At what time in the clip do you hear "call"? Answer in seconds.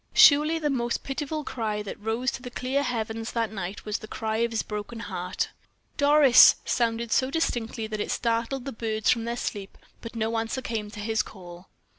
11.21-11.69